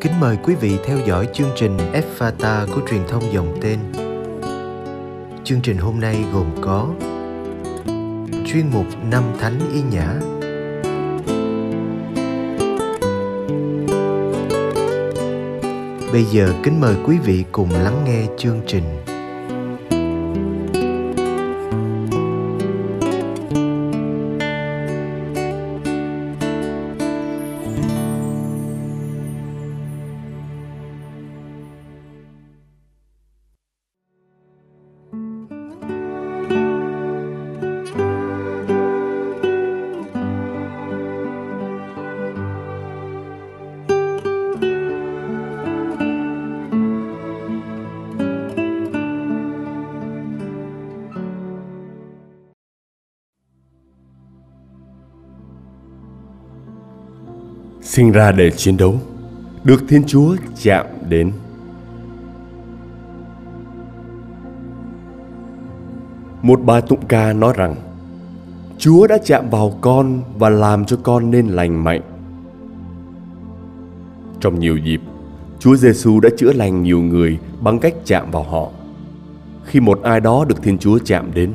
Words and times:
Kính 0.00 0.20
mời 0.20 0.38
quý 0.42 0.54
vị 0.54 0.78
theo 0.84 0.98
dõi 1.06 1.28
chương 1.32 1.50
trình 1.56 1.76
Fata 2.18 2.66
của 2.74 2.80
truyền 2.90 3.00
thông 3.08 3.32
dòng 3.32 3.58
tên. 3.62 3.78
Chương 5.44 5.60
trình 5.62 5.76
hôm 5.76 6.00
nay 6.00 6.24
gồm 6.32 6.46
có 6.60 6.88
chuyên 8.46 8.70
mục 8.72 8.86
Năm 9.10 9.22
Thánh 9.40 9.58
Y 9.74 9.82
Nhã 9.82 10.20
Bây 16.12 16.24
giờ 16.24 16.52
kính 16.62 16.80
mời 16.80 16.94
quý 17.06 17.18
vị 17.24 17.44
cùng 17.52 17.70
lắng 17.70 18.04
nghe 18.06 18.26
chương 18.38 18.60
trình. 18.66 18.84
Sinh 58.00 58.12
ra 58.12 58.32
để 58.32 58.50
chiến 58.50 58.76
đấu, 58.76 59.00
được 59.64 59.84
thiên 59.88 60.04
chúa 60.06 60.36
chạm 60.62 60.86
đến. 61.08 61.32
Một 66.42 66.60
bài 66.64 66.82
tụng 66.82 67.06
ca 67.08 67.32
nói 67.32 67.54
rằng, 67.56 67.74
chúa 68.78 69.06
đã 69.06 69.18
chạm 69.24 69.50
vào 69.50 69.78
con 69.80 70.22
và 70.38 70.48
làm 70.48 70.84
cho 70.84 70.96
con 71.02 71.30
nên 71.30 71.46
lành 71.48 71.84
mạnh. 71.84 72.00
Trong 74.40 74.58
nhiều 74.58 74.76
dịp, 74.76 75.00
chúa 75.58 75.76
giêsu 75.76 76.20
đã 76.20 76.28
chữa 76.38 76.52
lành 76.52 76.82
nhiều 76.82 77.00
người 77.00 77.38
bằng 77.60 77.78
cách 77.78 77.94
chạm 78.04 78.30
vào 78.30 78.42
họ. 78.42 78.68
Khi 79.64 79.80
một 79.80 80.02
ai 80.02 80.20
đó 80.20 80.44
được 80.44 80.62
thiên 80.62 80.78
chúa 80.78 80.98
chạm 81.04 81.30
đến, 81.34 81.52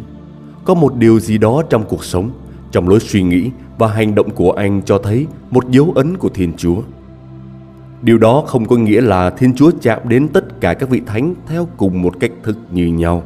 có 0.66 0.74
một 0.74 0.96
điều 0.96 1.20
gì 1.20 1.38
đó 1.38 1.64
trong 1.70 1.84
cuộc 1.90 2.04
sống, 2.04 2.30
trong 2.72 2.90
lối 2.90 3.00
suy 3.00 3.24
nghĩ 3.24 3.52
và 3.78 3.88
hành 3.88 4.16
động 4.16 4.30
của 4.30 4.52
anh 4.52 4.82
cho 4.86 4.98
thấy 4.98 5.28
một 5.52 5.70
dấu 5.70 5.92
ấn 5.96 6.18
của 6.18 6.30
Thiên 6.30 6.54
Chúa. 6.58 6.82
Điều 8.02 8.18
đó 8.18 8.44
không 8.48 8.66
có 8.66 8.76
nghĩa 8.76 9.02
là 9.02 9.30
Thiên 9.30 9.54
Chúa 9.56 9.72
chạm 9.82 10.00
đến 10.10 10.28
tất 10.28 10.62
cả 10.62 10.74
các 10.74 10.90
vị 10.90 11.02
thánh 11.06 11.34
theo 11.48 11.68
cùng 11.78 12.02
một 12.02 12.20
cách 12.20 12.32
thức 12.44 12.58
như 12.72 12.88
nhau, 12.88 13.24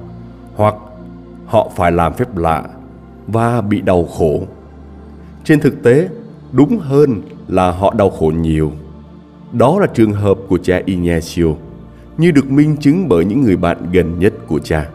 hoặc 0.55 0.75
họ 1.45 1.71
phải 1.75 1.91
làm 1.91 2.13
phép 2.13 2.37
lạ 2.37 2.63
và 3.27 3.61
bị 3.61 3.81
đau 3.81 4.05
khổ. 4.05 4.43
Trên 5.43 5.59
thực 5.59 5.83
tế, 5.83 6.09
đúng 6.51 6.79
hơn 6.79 7.21
là 7.47 7.71
họ 7.71 7.93
đau 7.97 8.09
khổ 8.09 8.31
nhiều. 8.41 8.71
Đó 9.51 9.79
là 9.79 9.87
trường 9.87 10.13
hợp 10.13 10.37
của 10.47 10.57
cha 10.57 10.81
Ignacio, 10.85 11.45
như 12.17 12.31
được 12.31 12.51
minh 12.51 12.77
chứng 12.77 13.09
bởi 13.09 13.25
những 13.25 13.41
người 13.41 13.55
bạn 13.55 13.77
gần 13.91 14.19
nhất 14.19 14.33
của 14.47 14.59
cha. 14.59 14.89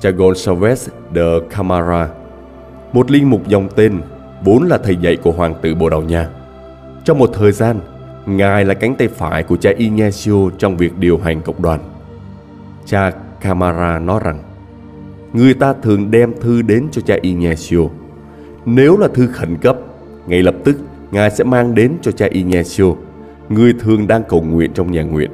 Cha 0.00 0.10
Gonçalves 0.10 0.88
de 1.14 1.22
Camara 1.50 2.08
một 2.92 3.10
linh 3.10 3.30
mục 3.30 3.48
dòng 3.48 3.68
tên 3.76 4.00
vốn 4.44 4.62
là 4.62 4.78
thầy 4.78 4.96
dạy 4.96 5.16
của 5.16 5.32
hoàng 5.32 5.54
tử 5.62 5.74
Bồ 5.74 5.88
Đào 5.88 6.02
Nha. 6.02 6.28
Trong 7.04 7.18
một 7.18 7.30
thời 7.34 7.52
gian, 7.52 7.80
Ngài 8.26 8.64
là 8.64 8.74
cánh 8.74 8.94
tay 8.94 9.08
phải 9.08 9.42
của 9.42 9.56
cha 9.56 9.70
Ignacio 9.76 10.50
trong 10.58 10.76
việc 10.76 10.98
điều 10.98 11.18
hành 11.18 11.42
cộng 11.42 11.62
đoàn. 11.62 11.80
Cha 12.86 13.12
Camara 13.40 13.98
nói 13.98 14.20
rằng, 14.24 14.38
người 15.32 15.54
ta 15.54 15.74
thường 15.82 16.10
đem 16.10 16.32
thư 16.40 16.62
đến 16.62 16.88
cho 16.92 17.02
cha 17.02 17.16
Ignacio. 17.22 17.78
Nếu 18.64 18.96
là 18.96 19.08
thư 19.14 19.26
khẩn 19.26 19.56
cấp, 19.56 19.76
ngay 20.26 20.42
lập 20.42 20.54
tức 20.64 20.76
Ngài 21.10 21.30
sẽ 21.30 21.44
mang 21.44 21.74
đến 21.74 21.92
cho 22.02 22.12
cha 22.12 22.26
Ignacio, 22.30 22.86
người 23.48 23.74
thường 23.80 24.06
đang 24.06 24.22
cầu 24.28 24.42
nguyện 24.42 24.70
trong 24.74 24.92
nhà 24.92 25.02
nguyện. 25.02 25.30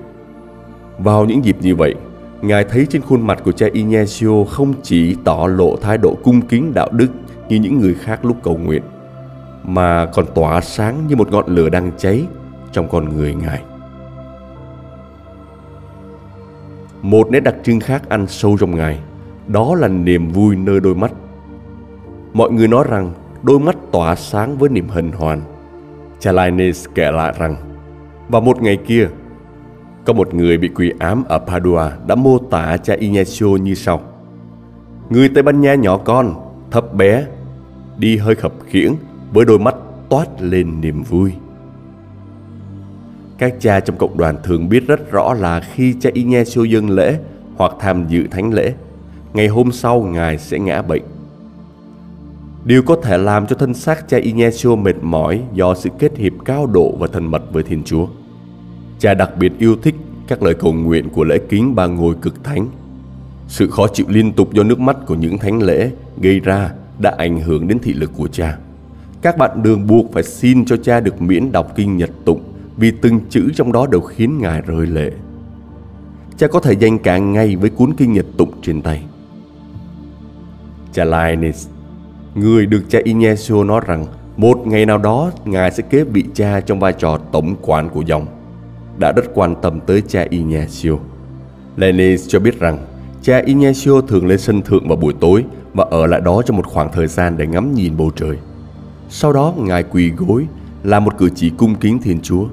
Vào 0.99 1.25
những 1.25 1.45
dịp 1.45 1.57
như 1.61 1.77
vậy, 1.77 1.95
Ngài 2.43 2.65
thấy 2.65 2.87
trên 2.91 3.03
khuôn 3.03 3.27
mặt 3.27 3.39
của 3.45 3.53
cha 3.53 3.67
Ignacio 3.73 4.45
không 4.45 4.75
chỉ 4.83 5.17
tỏ 5.25 5.47
lộ 5.47 5.77
thái 5.77 5.99
độ 5.99 6.17
cung 6.23 6.41
kính 6.41 6.75
đạo 6.75 6.89
đức 6.93 7.09
như 7.49 7.57
những 7.57 7.79
người 7.79 7.95
khác 7.95 8.25
lúc 8.25 8.37
cầu 8.43 8.57
nguyện 8.57 8.83
mà 9.65 10.07
còn 10.07 10.27
tỏa 10.35 10.61
sáng 10.61 11.07
như 11.07 11.17
một 11.17 11.33
ngọn 11.33 11.45
lửa 11.47 11.69
đang 11.69 11.91
cháy 11.99 12.25
trong 12.73 12.89
con 12.89 13.17
người 13.17 13.35
ngài. 13.35 13.63
Một 17.03 17.31
nét 17.31 17.41
đặc 17.41 17.55
trưng 17.65 17.81
khác 17.81 18.09
ăn 18.09 18.27
sâu 18.27 18.57
trong 18.61 18.77
ngài 18.77 18.99
đó 19.47 19.75
là 19.75 19.89
niềm 19.89 20.29
vui 20.29 20.57
nơi 20.57 20.81
đôi 20.81 20.95
mắt. 20.95 21.13
Mọi 22.33 22.51
người 22.51 22.69
nói 22.69 22.85
rằng 22.89 23.13
đôi 23.43 23.59
mắt 23.59 23.77
tỏa 23.93 24.15
sáng 24.15 24.59
với 24.59 24.69
niềm 24.69 24.89
hân 24.89 25.13
hoan. 25.13 25.41
Chalines 26.19 26.87
kể 26.95 27.11
lại 27.11 27.35
rằng 27.39 27.57
vào 28.29 28.41
một 28.41 28.63
ngày 28.63 28.77
kia 28.77 29.09
có 30.05 30.13
một 30.13 30.35
người 30.35 30.59
bị 30.59 30.69
quỷ 30.69 30.93
ám 30.99 31.25
ở 31.29 31.39
Padua 31.39 31.91
đã 32.07 32.15
mô 32.15 32.39
tả 32.39 32.77
cha 32.77 32.95
Ignacio 32.95 33.47
như 33.47 33.75
sau. 33.75 34.01
Người 35.11 35.29
Tây 35.29 35.43
Ban 35.43 35.61
Nha 35.61 35.75
nhỏ 35.75 35.97
con, 35.97 36.35
thấp 36.71 36.95
bé 36.95 37.25
đi 37.99 38.17
hơi 38.17 38.35
khập 38.35 38.53
khiễng 38.67 38.95
với 39.33 39.45
đôi 39.45 39.59
mắt 39.59 39.75
toát 40.09 40.27
lên 40.41 40.81
niềm 40.81 41.03
vui. 41.03 41.33
Các 43.39 43.55
cha 43.61 43.81
trong 43.81 43.97
cộng 43.97 44.19
đoàn 44.19 44.37
thường 44.43 44.69
biết 44.69 44.87
rất 44.87 45.11
rõ 45.11 45.35
là 45.35 45.61
khi 45.61 45.95
cha 46.01 46.11
Ignacio 46.13 46.63
dân 46.63 46.91
lễ 46.91 47.19
hoặc 47.57 47.73
tham 47.81 48.09
dự 48.09 48.27
thánh 48.31 48.53
lễ, 48.53 48.75
ngày 49.35 49.49
hôm 49.49 49.73
sau 49.73 50.03
Ngài 50.03 50.39
sẽ 50.39 50.59
ngã 50.59 50.83
bệnh. 50.83 51.03
Điều 52.65 52.83
có 52.83 52.97
thể 53.03 53.19
làm 53.19 53.47
cho 53.47 53.57
thân 53.57 53.75
xác 53.75 54.09
cha 54.09 54.19
Ignacio 54.19 54.77
mệt 54.77 54.97
mỏi 55.03 55.43
do 55.55 55.75
sự 55.75 55.91
kết 55.99 56.17
hiệp 56.17 56.33
cao 56.45 56.67
độ 56.67 56.97
và 56.99 57.07
thân 57.07 57.31
mật 57.31 57.43
với 57.53 57.63
Thiên 57.63 57.83
Chúa. 57.85 58.07
Cha 58.99 59.15
đặc 59.15 59.31
biệt 59.39 59.53
yêu 59.59 59.77
thích 59.83 59.95
các 60.29 60.43
lời 60.43 60.55
cầu 60.55 60.73
nguyện 60.73 61.09
của 61.11 61.25
lễ 61.25 61.39
kính 61.49 61.75
ba 61.75 61.87
ngôi 61.87 62.15
cực 62.23 62.45
thánh. 62.45 62.69
Sự 63.49 63.71
khó 63.71 63.87
chịu 63.89 64.07
liên 64.09 64.33
tục 64.33 64.53
do 64.53 64.63
nước 64.63 64.81
mắt 64.81 64.97
của 65.07 65.15
những 65.15 65.39
thánh 65.39 65.63
lễ 65.63 65.91
gây 66.21 66.41
ra 66.41 66.71
đã 66.99 67.15
ảnh 67.19 67.41
hưởng 67.41 67.69
đến 67.69 67.79
thị 67.79 67.93
lực 67.93 68.13
của 68.17 68.29
cha. 68.29 68.59
Các 69.23 69.39
bạn 69.39 69.63
đường 69.63 69.87
buộc 69.87 70.13
phải 70.13 70.23
xin 70.23 70.65
cho 70.65 70.77
cha 70.77 71.01
được 71.01 71.23
miễn 71.23 71.53
đọc 71.53 71.73
kinh 71.77 71.97
nhật 71.97 72.11
tụng 72.25 72.41
vì 72.77 72.91
từng 72.91 73.21
chữ 73.31 73.51
trong 73.55 73.73
đó 73.73 73.87
đều 73.87 74.01
khiến 74.01 74.39
ngài 74.39 74.61
rơi 74.61 74.87
lệ. 74.87 75.11
Cha 76.37 76.47
có 76.47 76.61
thể 76.61 76.73
dành 76.73 76.99
cả 76.99 77.19
ngày 77.19 77.57
với 77.57 77.71
cuốn 77.71 77.93
kinh 77.97 78.13
nhật 78.13 78.27
tụng 78.37 78.53
trên 78.63 78.83
tay. 78.83 79.05
Cha 80.93 81.05
Linus, 81.05 81.69
người 82.35 82.67
được 82.67 82.83
cha 82.89 82.99
Ignacio 83.05 83.65
nói 83.65 83.81
rằng 83.87 84.07
một 84.37 84.67
ngày 84.67 84.87
nào 84.87 84.99
đó 84.99 85.31
ngài 85.45 85.71
sẽ 85.71 85.83
kế 85.83 86.05
vị 86.05 86.25
cha 86.35 86.61
trong 86.61 86.81
vai 86.81 86.93
trò 86.93 87.19
tổng 87.33 87.57
quản 87.63 87.89
của 87.89 88.03
dòng, 88.03 88.27
đã 88.99 89.13
rất 89.13 89.25
quan 89.35 89.55
tâm 89.63 89.81
tới 89.81 90.03
cha 90.09 90.27
Ignacio. 90.31 90.93
Linus 91.77 92.29
cho 92.29 92.41
biết 92.41 92.61
rằng 92.61 92.79
cha 93.27 93.43
Ignacio 93.47 94.01
thường 94.01 94.27
lên 94.27 94.39
sân 94.39 94.63
thượng 94.63 94.89
vào 94.89 94.97
buổi 94.97 95.15
tối 95.21 95.45
và 95.75 95.85
ở 95.91 96.07
lại 96.07 96.21
đó 96.21 96.43
trong 96.47 96.57
một 96.57 96.67
khoảng 96.67 96.93
thời 96.93 97.07
gian 97.07 97.37
để 97.37 97.47
ngắm 97.47 97.75
nhìn 97.75 97.97
bầu 97.97 98.11
trời. 98.17 98.37
Sau 99.09 99.33
đó 99.33 99.55
Ngài 99.59 99.83
quỳ 99.83 100.11
gối 100.11 100.47
làm 100.83 101.05
một 101.05 101.19
cử 101.19 101.31
chỉ 101.35 101.51
cung 101.51 101.75
kính 101.75 101.99
Thiên 102.03 102.21
Chúa. 102.21 102.47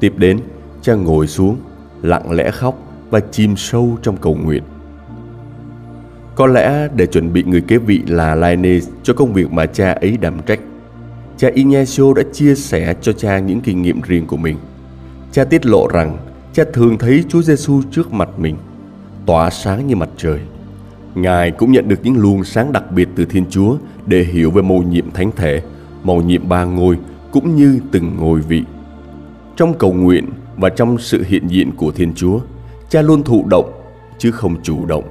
Tiếp 0.00 0.12
đến, 0.16 0.40
cha 0.82 0.94
ngồi 0.94 1.26
xuống, 1.26 1.56
lặng 2.02 2.32
lẽ 2.32 2.50
khóc 2.50 2.78
và 3.10 3.20
chìm 3.20 3.56
sâu 3.56 3.98
trong 4.02 4.16
cầu 4.16 4.34
nguyện. 4.34 4.62
Có 6.34 6.46
lẽ 6.46 6.88
để 6.94 7.06
chuẩn 7.06 7.32
bị 7.32 7.42
người 7.42 7.60
kế 7.60 7.78
vị 7.78 8.02
là 8.06 8.36
Lainez 8.36 8.80
cho 9.02 9.14
công 9.14 9.32
việc 9.32 9.52
mà 9.52 9.66
cha 9.66 9.92
ấy 9.92 10.16
đảm 10.16 10.34
trách, 10.46 10.60
cha 11.36 11.48
Ignacio 11.54 12.14
đã 12.16 12.22
chia 12.32 12.54
sẻ 12.54 12.94
cho 13.00 13.12
cha 13.12 13.38
những 13.38 13.60
kinh 13.60 13.82
nghiệm 13.82 14.00
riêng 14.00 14.26
của 14.26 14.36
mình. 14.36 14.56
Cha 15.32 15.44
tiết 15.44 15.66
lộ 15.66 15.88
rằng 15.88 16.16
cha 16.52 16.64
thường 16.72 16.98
thấy 16.98 17.24
Chúa 17.28 17.42
Giêsu 17.42 17.82
trước 17.90 18.12
mặt 18.12 18.28
mình, 18.38 18.56
tỏa 19.28 19.50
sáng 19.50 19.86
như 19.86 19.96
mặt 19.96 20.08
trời– 20.16 20.40
Ngài 21.14 21.50
cũng 21.50 21.72
nhận 21.72 21.88
được 21.88 21.98
những 22.02 22.16
luồng 22.16 22.44
sáng 22.44 22.72
đặc 22.72 22.92
biệt 22.92 23.08
từ 23.16 23.24
Thiên 23.24 23.44
Chúa 23.50 23.76
để 24.06 24.22
hiểu 24.22 24.50
về 24.50 24.62
mầu 24.62 24.82
nhiệm 24.82 25.10
thánh 25.10 25.30
thể, 25.36 25.62
mầu 26.02 26.22
nhiệm 26.22 26.48
ba 26.48 26.64
ngôi 26.64 26.98
cũng 27.32 27.56
như 27.56 27.80
từng 27.92 28.16
ngôi 28.20 28.40
vị. 28.40 28.64
Trong 29.56 29.74
cầu 29.78 29.92
nguyện 29.92 30.26
và 30.56 30.68
trong 30.68 30.98
sự 30.98 31.24
hiện 31.28 31.48
diện 31.48 31.70
của 31.76 31.90
Thiên 31.90 32.14
Chúa, 32.14 32.40
cha 32.88 33.02
luôn 33.02 33.22
thụ 33.22 33.44
động 33.50 33.72
chứ 34.18 34.30
không 34.30 34.62
chủ 34.62 34.86
động. 34.86 35.04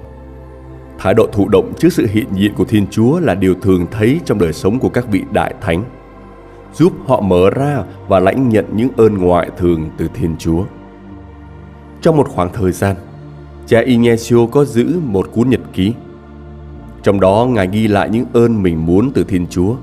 Thái 1.00 1.14
độ 1.14 1.28
thụ 1.32 1.48
động 1.48 1.74
trước 1.78 1.94
sự 1.94 2.08
hiện 2.12 2.28
diện 2.34 2.54
của 2.54 2.66
Thiên 2.66 2.88
Chúa 2.92 3.20
là 3.20 3.36
điều 3.36 3.56
thường 3.62 3.86
thấy 3.92 4.20
trong 4.26 4.40
đời 4.40 4.54
sống 4.54 4.80
của 4.80 4.90
các 4.90 5.08
vị 5.12 5.24
đại 5.32 5.54
thánh, 5.62 5.84
giúp 6.74 6.94
họ 7.08 7.22
mở 7.22 7.50
ra 7.50 7.84
và 8.08 8.20
lãnh 8.20 8.50
nhận 8.50 8.66
những 8.74 8.90
ơn 8.98 9.18
ngoại 9.18 9.50
thường 9.58 9.90
từ 9.98 10.10
Thiên 10.14 10.36
Chúa. 10.40 10.64
Trong 12.02 12.18
một 12.18 12.28
khoảng 12.30 12.54
thời 12.54 12.72
gian, 12.72 12.96
cha 13.68 13.80
Ignacio 13.80 14.46
có 14.52 14.66
giữ 14.66 15.00
một 15.06 15.30
cuốn 15.34 15.50
nhật 15.50 15.62
ký. 15.74 15.94
Trong 17.04 17.20
đó 17.20 17.48
Ngài 17.50 17.68
ghi 17.68 17.88
lại 17.88 18.10
những 18.10 18.26
ơn 18.34 18.64
mình 18.64 18.86
muốn 18.86 19.12
từ 19.14 19.24
Thiên 19.24 19.48
Chúa. 19.48 19.76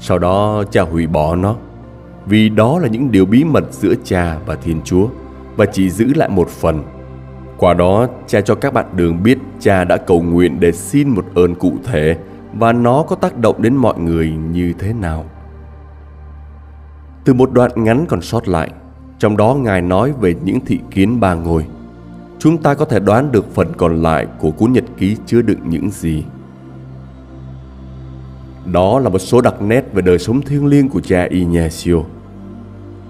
Sau 0.00 0.18
đó 0.18 0.64
cha 0.70 0.82
hủy 0.82 1.06
bỏ 1.06 1.36
nó. 1.36 1.56
vì 2.26 2.48
đó 2.48 2.78
là 2.78 2.88
những 2.88 3.10
điều 3.10 3.24
bí 3.24 3.44
mật 3.44 3.64
giữa 3.70 3.94
cha 4.04 4.38
và 4.46 4.54
Thiên 4.54 4.80
Chúa 4.84 5.06
và 5.56 5.66
chỉ 5.66 5.90
giữ 5.90 6.14
lại 6.14 6.28
một 6.28 6.48
phần. 6.48 6.82
Qua 7.58 7.74
đó, 7.74 8.06
cha 8.26 8.40
cho 8.40 8.54
các 8.54 8.72
bạn 8.72 8.86
đường 8.96 9.22
biết 9.22 9.38
cha 9.60 9.84
đã 9.84 9.96
cầu 9.96 10.22
nguyện 10.22 10.60
để 10.60 10.72
xin 10.72 11.08
một 11.08 11.24
ơn 11.34 11.54
cụ 11.54 11.72
thể 11.84 12.16
và 12.52 12.72
nó 12.72 13.02
có 13.02 13.16
tác 13.16 13.38
động 13.38 13.62
đến 13.62 13.76
mọi 13.76 13.98
người 13.98 14.32
như 14.52 14.72
thế 14.78 14.92
nào. 14.92 15.24
Từ 17.24 17.34
một 17.34 17.52
đoạn 17.52 17.70
ngắn 17.76 18.06
còn 18.08 18.22
sót 18.22 18.48
lại, 18.48 18.70
trong 19.18 19.36
đó 19.36 19.54
Ngài 19.54 19.82
nói 19.82 20.12
về 20.20 20.34
những 20.44 20.60
thị 20.60 20.80
kiến 20.90 21.20
ba 21.20 21.34
ngôi. 21.34 21.66
Chúng 22.42 22.58
ta 22.58 22.74
có 22.74 22.84
thể 22.84 23.00
đoán 23.00 23.32
được 23.32 23.54
phần 23.54 23.72
còn 23.76 24.02
lại 24.02 24.26
của 24.38 24.50
cuốn 24.50 24.72
nhật 24.72 24.84
ký 24.96 25.16
chứa 25.26 25.42
đựng 25.42 25.58
những 25.64 25.90
gì. 25.90 26.24
Đó 28.72 28.98
là 28.98 29.08
một 29.08 29.18
số 29.18 29.40
đặc 29.40 29.62
nét 29.62 29.84
về 29.92 30.02
đời 30.02 30.18
sống 30.18 30.42
thiêng 30.42 30.66
liêng 30.66 30.88
của 30.88 31.00
cha 31.00 31.24
Ignacio. 31.30 31.94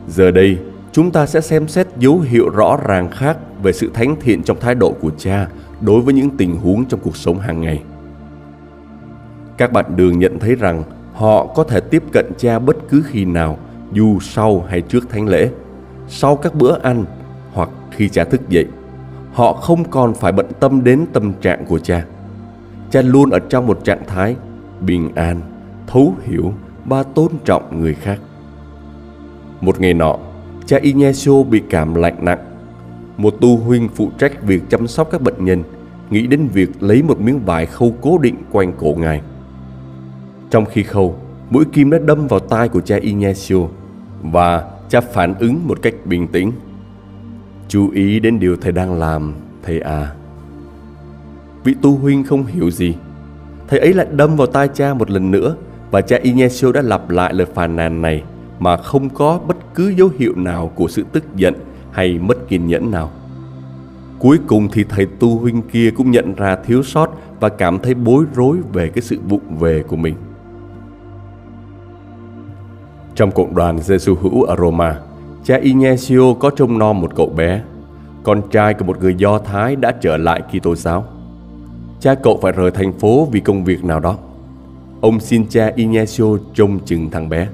Giờ 0.08 0.30
đây, 0.30 0.58
chúng 0.92 1.10
ta 1.10 1.26
sẽ 1.26 1.40
xem 1.40 1.68
xét 1.68 1.86
dấu 1.98 2.20
hiệu 2.20 2.48
rõ 2.48 2.76
ràng 2.86 3.10
khác 3.10 3.36
về 3.62 3.72
sự 3.72 3.90
thánh 3.94 4.16
thiện 4.20 4.42
trong 4.42 4.60
thái 4.60 4.74
độ 4.74 4.92
của 5.00 5.10
cha 5.18 5.48
đối 5.80 6.00
với 6.00 6.14
những 6.14 6.36
tình 6.36 6.56
huống 6.56 6.84
trong 6.84 7.00
cuộc 7.00 7.16
sống 7.16 7.38
hàng 7.38 7.60
ngày. 7.60 7.82
Các 9.56 9.72
bạn 9.72 9.96
đường 9.96 10.18
nhận 10.18 10.38
thấy 10.38 10.54
rằng 10.54 10.82
họ 11.14 11.46
có 11.46 11.64
thể 11.64 11.80
tiếp 11.80 12.02
cận 12.12 12.30
cha 12.38 12.58
bất 12.58 12.76
cứ 12.88 13.02
khi 13.06 13.24
nào, 13.24 13.58
dù 13.92 14.20
sau 14.20 14.64
hay 14.68 14.80
trước 14.80 15.10
thánh 15.10 15.28
lễ, 15.28 15.50
sau 16.08 16.36
các 16.36 16.54
bữa 16.54 16.78
ăn 16.82 17.04
hoặc 17.52 17.68
khi 17.90 18.08
cha 18.08 18.24
thức 18.24 18.48
dậy. 18.48 18.66
Họ 19.32 19.52
không 19.52 19.84
còn 19.90 20.14
phải 20.14 20.32
bận 20.32 20.46
tâm 20.60 20.84
đến 20.84 21.06
tâm 21.12 21.32
trạng 21.40 21.64
của 21.66 21.78
cha. 21.78 22.04
Cha 22.90 23.02
luôn 23.02 23.30
ở 23.30 23.38
trong 23.38 23.66
một 23.66 23.84
trạng 23.84 24.02
thái 24.06 24.36
bình 24.80 25.10
an, 25.14 25.40
thấu 25.86 26.14
hiểu 26.22 26.52
và 26.84 27.02
tôn 27.02 27.28
trọng 27.44 27.80
người 27.80 27.94
khác. 27.94 28.18
Một 29.60 29.80
ngày 29.80 29.94
nọ, 29.94 30.16
cha 30.66 30.78
Ignacio 30.82 31.42
bị 31.42 31.62
cảm 31.70 31.94
lạnh 31.94 32.16
nặng. 32.24 32.38
Một 33.16 33.34
tu 33.40 33.56
huynh 33.56 33.88
phụ 33.94 34.10
trách 34.18 34.42
việc 34.42 34.62
chăm 34.70 34.86
sóc 34.86 35.08
các 35.10 35.22
bệnh 35.22 35.44
nhân 35.44 35.62
nghĩ 36.10 36.26
đến 36.26 36.48
việc 36.52 36.82
lấy 36.82 37.02
một 37.02 37.20
miếng 37.20 37.40
vải 37.44 37.66
khâu 37.66 37.94
cố 38.00 38.18
định 38.18 38.36
quanh 38.52 38.72
cổ 38.78 38.94
ngài. 38.98 39.20
Trong 40.50 40.64
khi 40.64 40.82
khâu, 40.82 41.16
mũi 41.50 41.64
kim 41.72 41.90
đã 41.90 41.98
đâm 41.98 42.26
vào 42.26 42.40
tai 42.40 42.68
của 42.68 42.80
cha 42.80 42.96
Ignacio 42.96 43.58
và 44.22 44.70
cha 44.88 45.00
phản 45.00 45.34
ứng 45.38 45.60
một 45.66 45.78
cách 45.82 45.94
bình 46.04 46.28
tĩnh. 46.28 46.52
Chú 47.68 47.90
ý 47.90 48.20
đến 48.20 48.38
điều 48.38 48.56
thầy 48.56 48.72
đang 48.72 48.98
làm, 48.98 49.34
thầy 49.62 49.80
à. 49.80 50.12
Vị 51.64 51.74
tu 51.82 51.96
huynh 51.96 52.24
không 52.24 52.46
hiểu 52.46 52.70
gì. 52.70 52.94
Thầy 53.68 53.80
ấy 53.80 53.94
lại 53.94 54.06
đâm 54.10 54.36
vào 54.36 54.46
tai 54.46 54.68
cha 54.68 54.94
một 54.94 55.10
lần 55.10 55.30
nữa 55.30 55.56
và 55.90 56.00
cha 56.00 56.16
Ignacio 56.22 56.72
đã 56.72 56.82
lặp 56.82 57.10
lại 57.10 57.34
lời 57.34 57.46
phàn 57.54 57.76
nàn 57.76 58.02
này 58.02 58.22
mà 58.58 58.76
không 58.76 59.10
có 59.10 59.40
bất 59.46 59.56
cứ 59.74 59.88
dấu 59.88 60.10
hiệu 60.18 60.32
nào 60.36 60.72
của 60.74 60.88
sự 60.88 61.04
tức 61.12 61.24
giận 61.36 61.54
hay 61.90 62.18
mất 62.18 62.48
kiên 62.48 62.66
nhẫn 62.66 62.90
nào. 62.90 63.10
Cuối 64.18 64.38
cùng 64.46 64.68
thì 64.72 64.84
thầy 64.84 65.06
tu 65.06 65.38
huynh 65.38 65.62
kia 65.62 65.90
cũng 65.90 66.10
nhận 66.10 66.34
ra 66.34 66.56
thiếu 66.56 66.82
sót 66.82 67.08
và 67.40 67.48
cảm 67.48 67.78
thấy 67.78 67.94
bối 67.94 68.24
rối 68.34 68.56
về 68.72 68.88
cái 68.88 69.02
sự 69.02 69.18
vụng 69.28 69.56
về 69.58 69.82
của 69.82 69.96
mình. 69.96 70.14
Trong 73.14 73.30
cộng 73.30 73.54
đoàn 73.54 73.78
Giêsu 73.78 74.14
hữu 74.14 74.42
ở 74.42 74.56
Roma, 74.56 74.98
cha 75.44 75.56
Ignacio 75.56 76.34
có 76.38 76.50
trông 76.50 76.78
nom 76.78 77.00
một 77.00 77.14
cậu 77.16 77.26
bé, 77.26 77.62
con 78.22 78.42
trai 78.50 78.74
của 78.74 78.84
một 78.84 79.00
người 79.00 79.14
Do 79.18 79.38
Thái 79.38 79.76
đã 79.76 79.92
trở 80.00 80.16
lại 80.16 80.42
Kitô 80.42 80.74
giáo. 80.76 81.04
Cha 82.00 82.14
cậu 82.14 82.38
phải 82.42 82.52
rời 82.52 82.70
thành 82.70 82.92
phố 82.92 83.28
vì 83.32 83.40
công 83.40 83.64
việc 83.64 83.84
nào 83.84 84.00
đó. 84.00 84.16
Ông 85.00 85.20
xin 85.20 85.46
cha 85.48 85.72
Ignacio 85.76 86.24
trông 86.54 86.78
chừng 86.84 87.10
thằng 87.10 87.28
bé. 87.28 87.48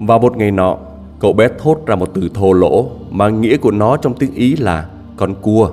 Và 0.00 0.18
một 0.18 0.36
ngày 0.36 0.50
nọ, 0.50 0.76
cậu 1.18 1.32
bé 1.32 1.48
thốt 1.58 1.78
ra 1.86 1.96
một 1.96 2.10
từ 2.14 2.28
thô 2.34 2.52
lỗ 2.52 2.90
mà 3.10 3.28
nghĩa 3.28 3.56
của 3.56 3.70
nó 3.70 3.96
trong 3.96 4.14
tiếng 4.14 4.34
Ý 4.34 4.56
là 4.56 4.86
con 5.16 5.34
cua. 5.34 5.70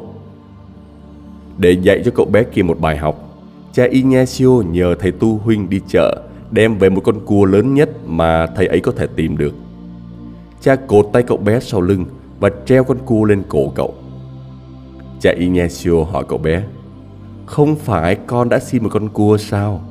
Để 1.57 1.71
dạy 1.71 2.01
cho 2.05 2.11
cậu 2.15 2.25
bé 2.25 2.43
kia 2.43 2.61
một 2.61 2.79
bài 2.81 2.97
học, 2.97 3.29
cha 3.73 3.83
Ignacio 3.83 4.49
nhờ 4.71 4.95
thầy 4.99 5.11
tu 5.11 5.37
huynh 5.37 5.69
đi 5.69 5.81
chợ 5.87 6.21
đem 6.51 6.77
về 6.77 6.89
một 6.89 7.01
con 7.03 7.19
cua 7.25 7.45
lớn 7.45 7.73
nhất 7.73 7.89
mà 8.05 8.47
thầy 8.55 8.67
ấy 8.67 8.79
có 8.79 8.91
thể 8.91 9.07
tìm 9.15 9.37
được. 9.37 9.53
Cha 10.63 10.75
cột 10.75 11.09
tay 11.13 11.23
cậu 11.23 11.37
bé 11.37 11.59
sau 11.59 11.81
lưng 11.81 12.05
và 12.39 12.49
treo 12.65 12.83
con 12.83 12.97
cua 13.05 13.23
lên 13.23 13.43
cổ 13.49 13.69
cậu. 13.75 13.93
Cha 15.19 15.31
Ignacio 15.31 16.03
hỏi 16.11 16.25
cậu 16.27 16.37
bé, 16.37 16.63
không 17.45 17.75
phải 17.75 18.15
con 18.15 18.49
đã 18.49 18.59
xin 18.59 18.83
một 18.83 18.89
con 18.93 19.09
cua 19.09 19.37
sao? 19.37 19.81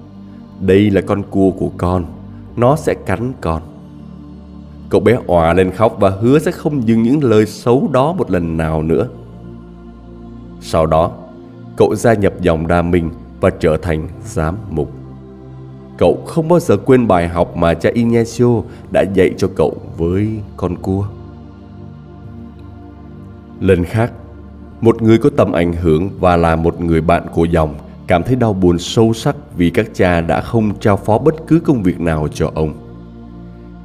Đây 0.61 0.91
là 0.91 1.01
con 1.01 1.23
cua 1.31 1.51
của 1.51 1.71
con, 1.77 2.05
nó 2.57 2.77
sẽ 2.77 2.95
cắn 3.07 3.33
con. 3.41 3.63
Cậu 4.89 5.01
bé 5.01 5.19
òa 5.27 5.53
lên 5.53 5.71
khóc 5.71 5.97
và 6.01 6.11
hứa 6.11 6.39
sẽ 6.39 6.51
không 6.51 6.89
dừng 6.89 7.03
những 7.03 7.25
lời 7.25 7.47
xấu 7.47 7.89
đó 7.93 8.13
một 8.13 8.31
lần 8.31 8.57
nào 8.57 8.83
nữa. 8.83 9.09
Sau 10.61 10.87
đó, 10.87 11.13
cậu 11.77 11.95
gia 11.95 12.15
nhập 12.15 12.33
dòng 12.41 12.67
đa 12.67 12.83
minh 12.83 13.11
và 13.41 13.51
trở 13.51 13.77
thành 13.77 14.09
giám 14.25 14.57
mục. 14.71 15.02
Cậu 15.99 16.25
không 16.27 16.49
bao 16.49 16.61
giờ 16.61 16.77
quên 16.77 17.09
bài 17.09 17.29
học 17.29 17.57
mà 17.57 17.75
cha 17.75 17.91
Ignacio 17.95 18.63
đã 18.91 19.05
dạy 19.15 19.31
cho 19.39 19.49
cậu 19.57 19.77
với 19.97 20.29
con 20.57 20.77
cua. 20.77 21.07
Lần 23.61 23.85
khác, 23.85 24.13
một 24.81 25.03
người 25.03 25.19
có 25.19 25.31
tầm 25.37 25.53
ảnh 25.53 25.73
hưởng 25.73 26.11
và 26.21 26.37
là 26.37 26.57
một 26.57 26.81
người 26.81 27.01
bạn 27.01 27.27
của 27.35 27.45
dòng 27.45 27.75
cảm 28.07 28.23
thấy 28.23 28.37
đau 28.37 28.53
buồn 28.53 28.79
sâu 28.79 29.13
sắc 29.13 29.37
vì 29.57 29.71
các 29.71 29.87
cha 29.95 30.21
đã 30.21 30.41
không 30.41 30.73
trao 30.81 30.97
phó 30.97 31.19
bất 31.19 31.35
cứ 31.47 31.61
công 31.61 31.83
việc 31.83 32.01
nào 32.01 32.29
cho 32.29 32.51
ông. 32.55 32.75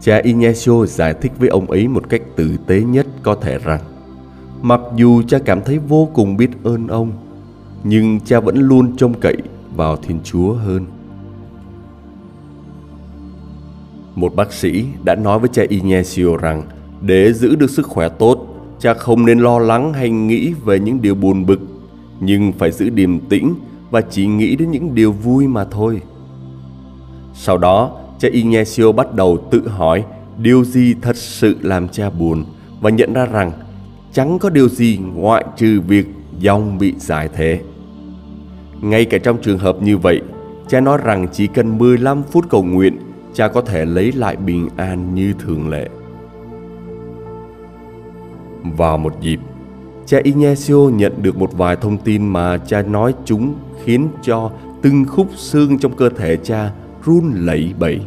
Cha 0.01 0.17
Ignacio 0.17 0.85
giải 0.85 1.13
thích 1.13 1.31
với 1.39 1.49
ông 1.49 1.71
ấy 1.71 1.87
một 1.87 2.09
cách 2.09 2.21
tử 2.35 2.57
tế 2.67 2.81
nhất 2.81 3.07
có 3.23 3.35
thể 3.35 3.57
rằng 3.57 3.79
Mặc 4.61 4.81
dù 4.95 5.21
cha 5.21 5.39
cảm 5.45 5.61
thấy 5.61 5.77
vô 5.77 6.09
cùng 6.13 6.37
biết 6.37 6.49
ơn 6.63 6.87
ông 6.87 7.11
Nhưng 7.83 8.19
cha 8.19 8.39
vẫn 8.39 8.57
luôn 8.57 8.97
trông 8.97 9.13
cậy 9.19 9.37
vào 9.75 9.95
Thiên 9.95 10.19
Chúa 10.23 10.53
hơn 10.53 10.85
Một 14.17 14.35
bác 14.35 14.53
sĩ 14.53 14.85
đã 15.03 15.15
nói 15.15 15.39
với 15.39 15.49
cha 15.53 15.63
Ignacio 15.69 16.37
rằng 16.37 16.63
Để 17.01 17.33
giữ 17.33 17.55
được 17.55 17.69
sức 17.69 17.85
khỏe 17.87 18.09
tốt 18.09 18.47
Cha 18.79 18.93
không 18.93 19.25
nên 19.25 19.39
lo 19.39 19.59
lắng 19.59 19.93
hay 19.93 20.09
nghĩ 20.09 20.53
về 20.65 20.79
những 20.79 21.01
điều 21.01 21.15
buồn 21.15 21.45
bực 21.45 21.59
Nhưng 22.19 22.51
phải 22.51 22.71
giữ 22.71 22.89
điềm 22.89 23.19
tĩnh 23.19 23.55
Và 23.89 24.01
chỉ 24.01 24.27
nghĩ 24.27 24.55
đến 24.55 24.71
những 24.71 24.95
điều 24.95 25.11
vui 25.11 25.47
mà 25.47 25.65
thôi 25.65 26.01
Sau 27.33 27.57
đó 27.57 27.91
cha 28.19 28.27
Ignacio 28.31 28.91
bắt 28.91 29.13
đầu 29.13 29.37
tự 29.51 29.67
hỏi 29.67 30.03
điều 30.37 30.63
gì 30.63 30.95
thật 31.01 31.15
sự 31.15 31.57
làm 31.61 31.87
cha 31.87 32.09
buồn 32.09 32.45
và 32.81 32.89
nhận 32.89 33.13
ra 33.13 33.25
rằng 33.25 33.51
chẳng 34.13 34.39
có 34.39 34.49
điều 34.49 34.69
gì 34.69 34.99
ngoại 35.15 35.45
trừ 35.57 35.81
việc 35.87 36.07
dòng 36.39 36.77
bị 36.77 36.93
giải 36.97 37.29
thể. 37.35 37.59
Ngay 38.81 39.05
cả 39.05 39.17
trong 39.17 39.37
trường 39.41 39.57
hợp 39.57 39.81
như 39.81 39.97
vậy, 39.97 40.21
cha 40.67 40.79
nói 40.79 40.97
rằng 41.03 41.27
chỉ 41.33 41.47
cần 41.47 41.77
15 41.77 42.23
phút 42.31 42.45
cầu 42.49 42.63
nguyện, 42.63 42.97
cha 43.37 43.47
có 43.47 43.61
thể 43.61 43.85
lấy 43.85 44.11
lại 44.11 44.35
bình 44.35 44.69
an 44.77 45.15
như 45.15 45.33
thường 45.39 45.69
lệ. 45.69 45.89
Vào 48.77 48.97
một 48.97 49.13
dịp, 49.21 49.39
cha 50.05 50.17
Ignacio 50.23 50.75
nhận 50.75 51.13
được 51.21 51.37
một 51.37 51.53
vài 51.57 51.75
thông 51.75 51.97
tin 51.97 52.27
mà 52.27 52.57
cha 52.57 52.81
nói 52.81 53.13
chúng 53.25 53.55
khiến 53.83 54.07
cho 54.21 54.51
từng 54.81 55.05
khúc 55.05 55.27
xương 55.35 55.79
trong 55.79 55.95
cơ 55.95 56.09
thể 56.09 56.37
cha 56.37 56.71
run 57.05 57.31
lẩy 57.35 57.73
bẩy. 57.79 57.99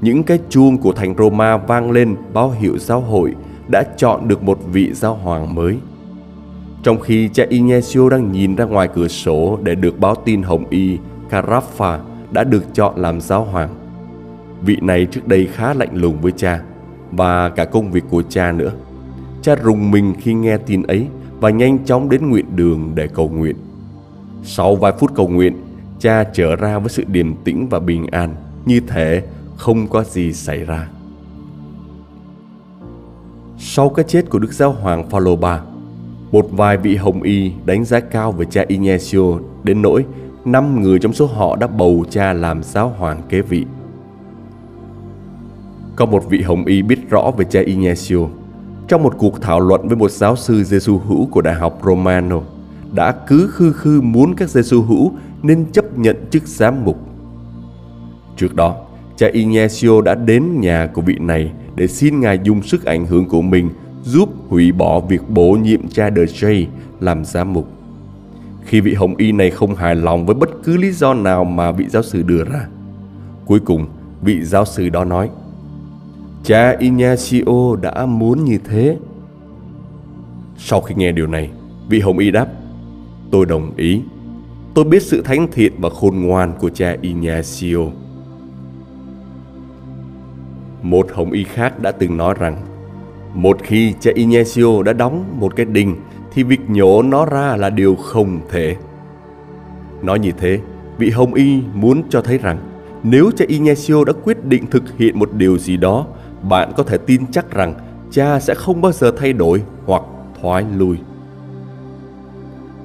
Những 0.00 0.22
cái 0.22 0.38
chuông 0.48 0.78
của 0.78 0.92
thành 0.92 1.14
Roma 1.18 1.56
vang 1.56 1.90
lên 1.90 2.16
báo 2.32 2.50
hiệu 2.50 2.78
giáo 2.78 3.00
hội 3.00 3.34
đã 3.68 3.84
chọn 3.96 4.28
được 4.28 4.42
một 4.42 4.58
vị 4.72 4.92
giáo 4.92 5.14
hoàng 5.14 5.54
mới. 5.54 5.76
Trong 6.82 7.00
khi 7.00 7.28
cha 7.32 7.44
Ignacio 7.48 8.08
đang 8.08 8.32
nhìn 8.32 8.56
ra 8.56 8.64
ngoài 8.64 8.88
cửa 8.94 9.08
sổ 9.08 9.58
để 9.62 9.74
được 9.74 9.98
báo 9.98 10.14
tin 10.14 10.42
Hồng 10.42 10.64
Y 10.70 10.98
Carafa 11.30 11.98
đã 12.30 12.44
được 12.44 12.74
chọn 12.74 12.96
làm 12.96 13.20
giáo 13.20 13.44
hoàng. 13.44 13.81
Vị 14.64 14.76
này 14.82 15.06
trước 15.10 15.28
đây 15.28 15.48
khá 15.52 15.74
lạnh 15.74 15.96
lùng 15.96 16.20
với 16.20 16.32
cha 16.36 16.62
và 17.10 17.48
cả 17.48 17.64
công 17.64 17.90
việc 17.90 18.04
của 18.10 18.22
cha 18.22 18.52
nữa. 18.52 18.72
Cha 19.42 19.54
rùng 19.54 19.90
mình 19.90 20.14
khi 20.20 20.34
nghe 20.34 20.56
tin 20.56 20.82
ấy 20.82 21.06
và 21.40 21.50
nhanh 21.50 21.84
chóng 21.84 22.08
đến 22.08 22.30
nguyện 22.30 22.56
đường 22.56 22.92
để 22.94 23.08
cầu 23.14 23.28
nguyện. 23.28 23.56
Sau 24.44 24.76
vài 24.76 24.92
phút 24.98 25.14
cầu 25.14 25.28
nguyện, 25.28 25.56
cha 25.98 26.24
trở 26.24 26.56
ra 26.56 26.78
với 26.78 26.88
sự 26.88 27.04
điềm 27.06 27.34
tĩnh 27.34 27.68
và 27.68 27.78
bình 27.78 28.06
an, 28.06 28.34
như 28.66 28.80
thể 28.80 29.22
không 29.56 29.88
có 29.88 30.04
gì 30.04 30.32
xảy 30.32 30.64
ra. 30.64 30.88
Sau 33.58 33.88
cái 33.88 34.04
chết 34.08 34.30
của 34.30 34.38
Đức 34.38 34.52
Giáo 34.52 34.72
Hoàng 34.72 35.10
Phaolô 35.10 35.30
III, 35.30 35.58
một 36.32 36.46
vài 36.50 36.76
vị 36.76 36.96
hồng 36.96 37.22
y 37.22 37.52
đánh 37.64 37.84
giá 37.84 38.00
cao 38.00 38.32
về 38.32 38.46
cha 38.50 38.64
Ignacio 38.68 39.38
đến 39.64 39.82
nỗi 39.82 40.04
năm 40.44 40.82
người 40.82 40.98
trong 40.98 41.12
số 41.12 41.26
họ 41.26 41.56
đã 41.56 41.66
bầu 41.66 42.04
cha 42.10 42.32
làm 42.32 42.62
giáo 42.62 42.88
hoàng 42.98 43.22
kế 43.28 43.40
vị. 43.40 43.66
Có 45.96 46.06
một 46.06 46.30
vị 46.30 46.42
hồng 46.42 46.64
y 46.64 46.82
biết 46.82 47.10
rõ 47.10 47.30
về 47.36 47.44
cha 47.50 47.60
Ignacio 47.60 48.18
trong 48.88 49.02
một 49.02 49.14
cuộc 49.18 49.42
thảo 49.42 49.60
luận 49.60 49.88
với 49.88 49.96
một 49.96 50.10
giáo 50.10 50.36
sư 50.36 50.64
Giêsu 50.64 50.98
hữu 50.98 51.26
của 51.26 51.40
Đại 51.40 51.54
học 51.54 51.80
Romano 51.84 52.40
đã 52.92 53.12
cứ 53.26 53.48
khư 53.52 53.72
khư 53.72 54.00
muốn 54.00 54.34
các 54.36 54.50
Giêsu 54.50 54.82
hữu 54.82 55.12
nên 55.42 55.64
chấp 55.72 55.98
nhận 55.98 56.16
chức 56.30 56.46
giám 56.46 56.84
mục. 56.84 56.98
Trước 58.36 58.54
đó, 58.54 58.76
cha 59.16 59.26
Ignacio 59.32 60.00
đã 60.00 60.14
đến 60.14 60.60
nhà 60.60 60.88
của 60.94 61.02
vị 61.02 61.16
này 61.20 61.52
để 61.76 61.86
xin 61.86 62.20
Ngài 62.20 62.38
dùng 62.44 62.62
sức 62.62 62.84
ảnh 62.84 63.06
hưởng 63.06 63.28
của 63.28 63.42
mình 63.42 63.70
giúp 64.04 64.28
hủy 64.48 64.72
bỏ 64.72 65.00
việc 65.00 65.28
bổ 65.28 65.52
nhiệm 65.52 65.88
cha 65.88 66.10
De 66.16 66.24
Jay 66.24 66.66
làm 67.00 67.24
giám 67.24 67.52
mục. 67.52 67.68
Khi 68.64 68.80
vị 68.80 68.94
hồng 68.94 69.16
y 69.16 69.32
này 69.32 69.50
không 69.50 69.74
hài 69.74 69.94
lòng 69.94 70.26
với 70.26 70.34
bất 70.34 70.50
cứ 70.64 70.76
lý 70.76 70.92
do 70.92 71.14
nào 71.14 71.44
mà 71.44 71.72
vị 71.72 71.86
giáo 71.88 72.02
sư 72.02 72.22
đưa 72.22 72.44
ra. 72.44 72.66
Cuối 73.44 73.60
cùng, 73.60 73.86
vị 74.22 74.42
giáo 74.42 74.64
sư 74.64 74.88
đó 74.88 75.04
nói 75.04 75.30
Cha 76.44 76.76
Ignacio 76.78 77.76
đã 77.82 78.06
muốn 78.06 78.44
như 78.44 78.58
thế. 78.64 78.96
Sau 80.56 80.80
khi 80.80 80.94
nghe 80.94 81.12
điều 81.12 81.26
này, 81.26 81.50
vị 81.88 82.00
hồng 82.00 82.18
y 82.18 82.30
đáp 82.30 82.46
Tôi 83.30 83.46
đồng 83.46 83.72
ý. 83.76 84.00
Tôi 84.74 84.84
biết 84.84 85.02
sự 85.02 85.22
thánh 85.22 85.48
thiện 85.52 85.72
và 85.78 85.90
khôn 85.90 86.20
ngoan 86.20 86.52
của 86.60 86.70
cha 86.70 86.96
Ignacio. 87.00 87.78
Một 90.82 91.06
hồng 91.12 91.30
y 91.30 91.44
khác 91.44 91.80
đã 91.80 91.92
từng 91.92 92.16
nói 92.16 92.34
rằng 92.38 92.56
một 93.34 93.58
khi 93.62 93.94
cha 94.00 94.10
Ignacio 94.14 94.82
đã 94.82 94.92
đóng 94.92 95.24
một 95.40 95.56
cái 95.56 95.66
đinh 95.66 95.96
thì 96.32 96.42
việc 96.42 96.60
nhổ 96.68 97.02
nó 97.02 97.26
ra 97.26 97.56
là 97.56 97.70
điều 97.70 97.94
không 97.94 98.40
thể. 98.50 98.76
Nói 100.02 100.18
như 100.18 100.32
thế, 100.38 100.60
vị 100.98 101.10
hồng 101.10 101.34
y 101.34 101.62
muốn 101.74 102.02
cho 102.10 102.22
thấy 102.22 102.38
rằng 102.38 102.58
nếu 103.02 103.30
cha 103.36 103.44
Ignacio 103.48 104.04
đã 104.04 104.12
quyết 104.24 104.44
định 104.44 104.66
thực 104.70 104.98
hiện 104.98 105.18
một 105.18 105.32
điều 105.32 105.58
gì 105.58 105.76
đó, 105.76 106.06
bạn 106.48 106.72
có 106.76 106.82
thể 106.82 106.98
tin 106.98 107.26
chắc 107.32 107.50
rằng 107.50 107.74
cha 108.10 108.40
sẽ 108.40 108.54
không 108.54 108.80
bao 108.80 108.92
giờ 108.92 109.12
thay 109.16 109.32
đổi 109.32 109.62
hoặc 109.86 110.02
thoái 110.40 110.64
lui. 110.76 110.96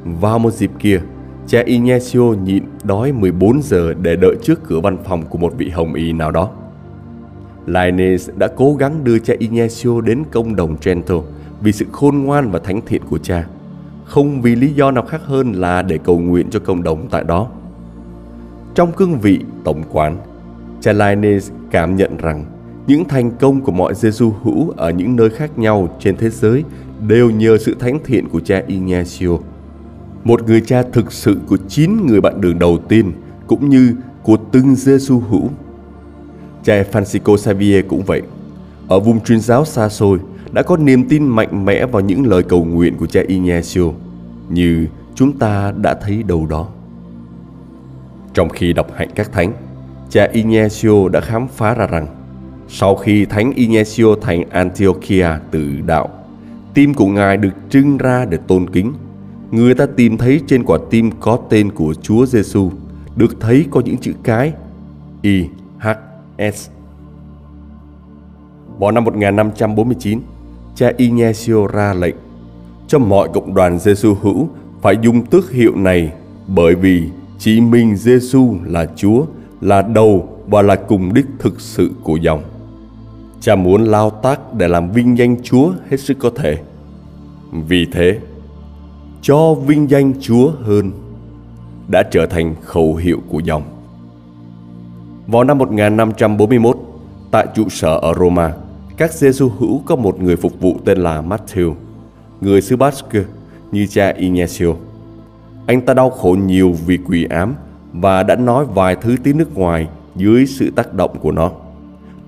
Vào 0.03 0.39
một 0.39 0.51
dịp 0.51 0.71
kia, 0.79 1.01
cha 1.47 1.61
Ignacio 1.65 2.21
nhịn 2.21 2.63
đói 2.83 3.11
14 3.11 3.61
giờ 3.61 3.93
để 4.01 4.15
đợi 4.15 4.35
trước 4.43 4.59
cửa 4.67 4.79
văn 4.79 4.97
phòng 5.03 5.25
của 5.25 5.37
một 5.37 5.53
vị 5.57 5.69
hồng 5.69 5.93
y 5.93 6.13
nào 6.13 6.31
đó. 6.31 6.49
Lainez 7.67 8.37
đã 8.37 8.47
cố 8.55 8.75
gắng 8.75 9.03
đưa 9.03 9.19
cha 9.19 9.33
Ignacio 9.39 10.01
đến 10.01 10.23
công 10.31 10.55
đồng 10.55 10.77
Trento 10.77 11.15
vì 11.61 11.71
sự 11.71 11.85
khôn 11.91 12.17
ngoan 12.17 12.51
và 12.51 12.59
thánh 12.59 12.81
thiện 12.85 13.01
của 13.09 13.17
cha, 13.17 13.47
không 14.05 14.41
vì 14.41 14.55
lý 14.55 14.73
do 14.73 14.91
nào 14.91 15.03
khác 15.03 15.21
hơn 15.25 15.51
là 15.51 15.81
để 15.81 15.97
cầu 15.97 16.19
nguyện 16.19 16.49
cho 16.49 16.59
công 16.59 16.83
đồng 16.83 17.07
tại 17.09 17.23
đó. 17.23 17.47
Trong 18.75 18.91
cương 18.91 19.19
vị 19.19 19.39
tổng 19.63 19.83
quán, 19.91 20.17
cha 20.81 20.93
Lainez 20.93 21.51
cảm 21.71 21.95
nhận 21.95 22.17
rằng 22.17 22.45
những 22.87 23.05
thành 23.05 23.31
công 23.31 23.61
của 23.61 23.71
mọi 23.71 23.95
Giêsu 23.95 24.33
hữu 24.43 24.69
ở 24.69 24.89
những 24.89 25.15
nơi 25.15 25.29
khác 25.29 25.59
nhau 25.59 25.95
trên 25.99 26.17
thế 26.17 26.29
giới 26.29 26.63
đều 27.07 27.29
nhờ 27.29 27.57
sự 27.57 27.75
thánh 27.79 27.99
thiện 28.05 28.29
của 28.29 28.39
cha 28.39 28.63
Ignacio. 28.67 29.37
Một 30.23 30.43
người 30.47 30.61
cha 30.61 30.83
thực 30.93 31.11
sự 31.11 31.37
của 31.47 31.57
chín 31.67 32.07
người 32.07 32.21
bạn 32.21 32.41
đường 32.41 32.59
đầu 32.59 32.77
tiên 32.89 33.11
cũng 33.47 33.69
như 33.69 33.95
của 34.23 34.37
từng 34.51 34.75
Giêsu 34.75 35.19
hữu 35.19 35.49
Cha 36.63 36.83
Francisco 36.91 37.37
Xavier 37.37 37.85
cũng 37.87 38.01
vậy. 38.01 38.21
Ở 38.87 38.99
vùng 38.99 39.19
truyền 39.23 39.39
giáo 39.39 39.65
xa 39.65 39.89
xôi, 39.89 40.19
đã 40.51 40.61
có 40.61 40.77
niềm 40.77 41.09
tin 41.09 41.27
mạnh 41.27 41.65
mẽ 41.65 41.85
vào 41.85 42.01
những 42.01 42.27
lời 42.27 42.43
cầu 42.43 42.65
nguyện 42.65 42.97
của 42.97 43.05
cha 43.05 43.21
Ignacio, 43.27 43.83
như 44.49 44.87
chúng 45.15 45.37
ta 45.37 45.73
đã 45.77 45.93
thấy 45.93 46.23
đâu 46.23 46.45
đó. 46.45 46.67
Trong 48.33 48.49
khi 48.49 48.73
đọc 48.73 48.87
hạnh 48.95 49.09
các 49.15 49.31
thánh, 49.31 49.53
cha 50.09 50.29
Ignacio 50.33 51.09
đã 51.09 51.21
khám 51.21 51.47
phá 51.47 51.73
ra 51.73 51.87
rằng 51.87 52.16
sau 52.69 52.95
khi 52.95 53.25
thánh 53.25 53.53
Ignacio 53.55 54.15
thành 54.21 54.49
Antiochia 54.49 55.27
tự 55.51 55.71
đạo, 55.85 56.09
tim 56.73 56.93
của 56.93 57.05
ngài 57.05 57.37
được 57.37 57.53
trưng 57.69 57.97
ra 57.97 58.25
để 58.25 58.37
tôn 58.47 58.69
kính. 58.69 58.93
Người 59.51 59.75
ta 59.75 59.85
tìm 59.85 60.17
thấy 60.17 60.41
trên 60.47 60.63
quả 60.63 60.77
tim 60.89 61.11
có 61.19 61.39
tên 61.49 61.71
của 61.71 61.93
Chúa 61.93 62.25
Giêsu, 62.25 62.71
được 63.15 63.39
thấy 63.39 63.65
có 63.71 63.81
những 63.85 63.97
chữ 63.97 64.13
cái 64.23 64.53
I 65.21 65.45
H 65.79 65.87
S. 66.53 66.69
Vào 68.79 68.91
năm 68.91 69.03
1549, 69.03 70.19
cha 70.75 70.91
Ignacio 70.97 71.67
ra 71.67 71.93
lệnh 71.93 72.15
cho 72.87 72.99
mọi 72.99 73.29
cộng 73.33 73.53
đoàn 73.53 73.79
Giêsu 73.79 74.15
hữu 74.21 74.49
phải 74.81 74.95
dùng 75.01 75.25
tước 75.25 75.51
hiệu 75.51 75.75
này 75.75 76.13
bởi 76.47 76.75
vì 76.75 77.09
chỉ 77.39 77.61
mình 77.61 77.95
Giêsu 77.95 78.55
là 78.65 78.85
Chúa, 78.95 79.25
là 79.61 79.81
đầu 79.81 80.29
và 80.47 80.61
là 80.61 80.75
cùng 80.75 81.13
đích 81.13 81.25
thực 81.39 81.61
sự 81.61 81.91
của 82.03 82.15
dòng. 82.15 82.43
Cha 83.41 83.55
muốn 83.55 83.83
lao 83.83 84.09
tác 84.09 84.53
để 84.53 84.67
làm 84.67 84.91
vinh 84.91 85.17
danh 85.17 85.35
Chúa 85.43 85.71
hết 85.89 85.97
sức 85.97 86.17
có 86.19 86.29
thể. 86.35 86.57
Vì 87.51 87.85
thế, 87.85 88.19
cho 89.21 89.53
vinh 89.53 89.89
danh 89.89 90.13
Chúa 90.21 90.51
hơn 90.63 90.91
đã 91.87 92.03
trở 92.03 92.25
thành 92.25 92.55
khẩu 92.61 92.95
hiệu 92.95 93.21
của 93.29 93.39
dòng. 93.39 93.63
Vào 95.27 95.43
năm 95.43 95.57
1541, 95.57 96.77
tại 97.31 97.47
trụ 97.55 97.69
sở 97.69 97.97
ở 97.97 98.13
Roma, 98.13 98.53
các 98.97 99.13
Giêsu 99.13 99.49
hữu 99.59 99.81
có 99.85 99.95
một 99.95 100.21
người 100.21 100.35
phục 100.35 100.59
vụ 100.59 100.77
tên 100.85 100.97
là 100.97 101.21
Matthew, 101.21 101.73
người 102.41 102.61
xứ 102.61 102.75
Basque 102.75 103.23
như 103.71 103.87
cha 103.87 104.13
Ignacio. 104.17 104.67
Anh 105.65 105.81
ta 105.81 105.93
đau 105.93 106.09
khổ 106.09 106.37
nhiều 106.45 106.75
vì 106.85 106.97
quỷ 106.97 107.25
ám 107.29 107.55
và 107.93 108.23
đã 108.23 108.35
nói 108.35 108.65
vài 108.65 108.95
thứ 108.95 109.15
tiếng 109.23 109.37
nước 109.37 109.57
ngoài 109.57 109.87
dưới 110.15 110.45
sự 110.45 110.71
tác 110.75 110.93
động 110.93 111.19
của 111.19 111.31
nó. 111.31 111.51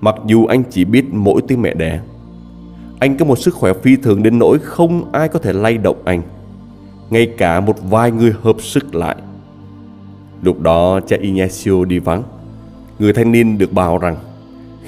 Mặc 0.00 0.14
dù 0.26 0.46
anh 0.46 0.62
chỉ 0.70 0.84
biết 0.84 1.04
mỗi 1.12 1.42
tiếng 1.48 1.62
mẹ 1.62 1.74
đẻ. 1.74 2.00
Anh 2.98 3.16
có 3.16 3.24
một 3.24 3.38
sức 3.38 3.54
khỏe 3.54 3.72
phi 3.82 3.96
thường 3.96 4.22
đến 4.22 4.38
nỗi 4.38 4.58
không 4.58 5.12
ai 5.12 5.28
có 5.28 5.38
thể 5.38 5.52
lay 5.52 5.78
động 5.78 6.02
anh. 6.04 6.22
Ngay 7.10 7.26
cả 7.38 7.60
một 7.60 7.76
vài 7.90 8.10
người 8.10 8.32
hợp 8.42 8.56
sức 8.60 8.94
lại. 8.94 9.16
Lúc 10.42 10.60
đó 10.60 11.00
cha 11.06 11.16
Ignacio 11.20 11.84
đi 11.84 11.98
vắng 11.98 12.22
người 13.00 13.12
thanh 13.12 13.32
niên 13.32 13.58
được 13.58 13.72
bảo 13.72 13.98
rằng 13.98 14.16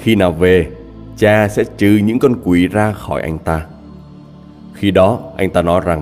khi 0.01 0.15
nào 0.15 0.31
về, 0.31 0.67
cha 1.17 1.47
sẽ 1.47 1.63
trừ 1.77 1.99
những 2.03 2.19
con 2.19 2.35
quỷ 2.43 2.67
ra 2.67 2.91
khỏi 2.91 3.21
anh 3.21 3.37
ta. 3.37 3.65
Khi 4.73 4.91
đó, 4.91 5.19
anh 5.37 5.49
ta 5.49 5.61
nói 5.61 5.81
rằng 5.85 6.01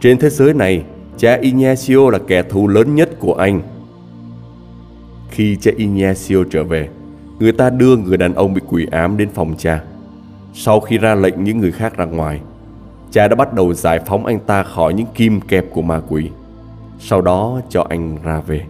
trên 0.00 0.18
thế 0.18 0.30
giới 0.30 0.54
này, 0.54 0.84
cha 1.18 1.36
Ignacio 1.36 2.10
là 2.10 2.18
kẻ 2.18 2.42
thù 2.42 2.68
lớn 2.68 2.94
nhất 2.94 3.10
của 3.18 3.34
anh. 3.34 3.60
Khi 5.30 5.56
cha 5.56 5.70
Ignacio 5.76 6.44
trở 6.50 6.64
về, 6.64 6.88
người 7.38 7.52
ta 7.52 7.70
đưa 7.70 7.96
người 7.96 8.16
đàn 8.16 8.34
ông 8.34 8.54
bị 8.54 8.60
quỷ 8.68 8.86
ám 8.90 9.16
đến 9.16 9.28
phòng 9.34 9.54
cha. 9.58 9.82
Sau 10.54 10.80
khi 10.80 10.98
ra 10.98 11.14
lệnh 11.14 11.44
những 11.44 11.58
người 11.58 11.72
khác 11.72 11.96
ra 11.96 12.04
ngoài, 12.04 12.40
cha 13.10 13.28
đã 13.28 13.36
bắt 13.36 13.54
đầu 13.54 13.74
giải 13.74 14.00
phóng 14.06 14.26
anh 14.26 14.38
ta 14.38 14.62
khỏi 14.62 14.94
những 14.94 15.06
kim 15.14 15.40
kẹp 15.40 15.64
của 15.72 15.82
ma 15.82 16.00
quỷ. 16.08 16.30
Sau 17.00 17.20
đó 17.20 17.60
cho 17.68 17.86
anh 17.88 18.16
ra 18.22 18.40
về. 18.40 18.62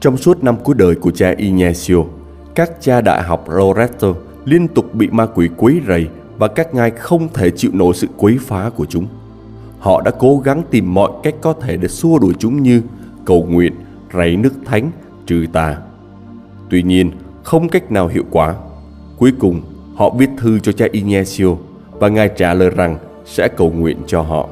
Trong 0.00 0.16
suốt 0.16 0.44
năm 0.44 0.56
cuối 0.64 0.74
đời 0.78 0.94
của 0.94 1.10
cha 1.10 1.34
Ignacio, 1.36 1.96
các 2.54 2.70
cha 2.80 3.00
đại 3.00 3.22
học 3.22 3.48
Loreto 3.48 4.08
liên 4.44 4.68
tục 4.68 4.94
bị 4.94 5.08
ma 5.10 5.26
quỷ 5.26 5.48
quấy 5.56 5.80
rầy 5.88 6.08
và 6.38 6.48
các 6.48 6.74
ngài 6.74 6.90
không 6.90 7.28
thể 7.34 7.50
chịu 7.50 7.70
nổi 7.74 7.94
sự 7.94 8.06
quấy 8.16 8.38
phá 8.40 8.70
của 8.76 8.86
chúng. 8.86 9.06
Họ 9.78 10.00
đã 10.00 10.10
cố 10.10 10.38
gắng 10.38 10.62
tìm 10.70 10.94
mọi 10.94 11.10
cách 11.22 11.34
có 11.40 11.52
thể 11.52 11.76
để 11.76 11.88
xua 11.88 12.18
đuổi 12.18 12.32
chúng 12.38 12.62
như 12.62 12.82
cầu 13.24 13.46
nguyện, 13.50 13.72
rảy 14.14 14.36
nước 14.36 14.52
thánh, 14.64 14.90
trừ 15.28 15.46
tà. 15.52 15.76
Tuy 16.70 16.82
nhiên, 16.82 17.10
không 17.42 17.68
cách 17.68 17.92
nào 17.92 18.08
hiệu 18.08 18.24
quả. 18.30 18.54
Cuối 19.18 19.32
cùng, 19.38 19.60
họ 19.96 20.10
viết 20.10 20.30
thư 20.38 20.58
cho 20.58 20.72
cha 20.72 20.86
Ignacio 20.92 21.46
và 21.90 22.08
ngài 22.08 22.30
trả 22.36 22.54
lời 22.54 22.70
rằng 22.70 22.98
sẽ 23.24 23.48
cầu 23.48 23.70
nguyện 23.70 23.96
cho 24.06 24.22
họ. 24.22 24.48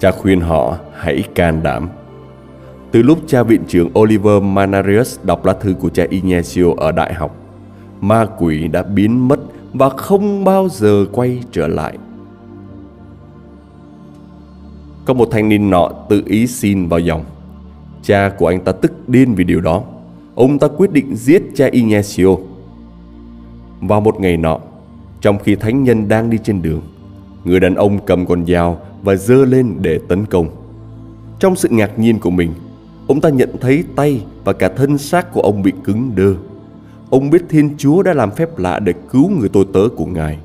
Cha 0.00 0.10
khuyên 0.10 0.40
họ 0.40 0.78
hãy 0.94 1.22
can 1.34 1.62
đảm 1.62 1.88
từ 2.90 3.02
lúc 3.02 3.18
cha 3.26 3.42
viện 3.42 3.64
trưởng 3.68 3.90
Oliver 3.98 4.42
Manarius 4.42 5.18
đọc 5.22 5.44
lá 5.44 5.52
thư 5.52 5.74
của 5.74 5.88
cha 5.88 6.04
Ignacio 6.10 6.64
ở 6.76 6.92
đại 6.92 7.14
học, 7.14 7.36
ma 8.00 8.26
quỷ 8.38 8.68
đã 8.68 8.82
biến 8.82 9.28
mất 9.28 9.40
và 9.72 9.88
không 9.88 10.44
bao 10.44 10.68
giờ 10.68 11.06
quay 11.12 11.42
trở 11.52 11.66
lại. 11.66 11.98
Có 15.04 15.14
một 15.14 15.28
thanh 15.30 15.48
niên 15.48 15.70
nọ 15.70 15.90
tự 16.08 16.22
ý 16.26 16.46
xin 16.46 16.88
vào 16.88 17.00
dòng. 17.00 17.24
Cha 18.02 18.28
của 18.38 18.46
anh 18.46 18.60
ta 18.60 18.72
tức 18.72 19.08
điên 19.08 19.34
vì 19.34 19.44
điều 19.44 19.60
đó. 19.60 19.82
Ông 20.34 20.58
ta 20.58 20.68
quyết 20.76 20.92
định 20.92 21.16
giết 21.16 21.42
cha 21.54 21.66
Ignacio. 21.66 22.36
Vào 23.80 24.00
một 24.00 24.20
ngày 24.20 24.36
nọ, 24.36 24.58
trong 25.20 25.38
khi 25.38 25.54
thánh 25.54 25.84
nhân 25.84 26.08
đang 26.08 26.30
đi 26.30 26.38
trên 26.44 26.62
đường, 26.62 26.80
người 27.44 27.60
đàn 27.60 27.74
ông 27.74 27.98
cầm 28.06 28.26
con 28.26 28.46
dao 28.46 28.78
và 29.02 29.14
dơ 29.14 29.44
lên 29.44 29.76
để 29.80 30.00
tấn 30.08 30.26
công. 30.26 30.48
Trong 31.40 31.56
sự 31.56 31.68
ngạc 31.68 31.98
nhiên 31.98 32.18
của 32.18 32.30
mình, 32.30 32.52
Ông 33.08 33.20
ta 33.20 33.28
nhận 33.28 33.50
thấy 33.60 33.84
tay 33.96 34.24
và 34.44 34.52
cả 34.52 34.68
thân 34.68 34.98
xác 34.98 35.32
của 35.32 35.40
ông 35.40 35.62
bị 35.62 35.72
cứng 35.84 36.12
đơ. 36.14 36.34
Ông 37.10 37.30
biết 37.30 37.42
Thiên 37.48 37.70
Chúa 37.78 38.02
đã 38.02 38.14
làm 38.14 38.30
phép 38.30 38.58
lạ 38.58 38.78
để 38.78 38.94
cứu 39.10 39.30
người 39.30 39.48
tôi 39.48 39.66
tớ 39.72 39.80
của 39.96 40.06
Ngài. 40.06 40.38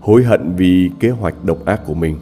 Hối 0.00 0.22
hận 0.24 0.52
vì 0.56 0.90
kế 1.00 1.10
hoạch 1.10 1.44
độc 1.44 1.64
ác 1.64 1.80
của 1.86 1.94
mình, 1.94 2.16